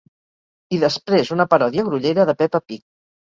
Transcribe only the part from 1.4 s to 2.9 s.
paròdia grollera de Peppa pig.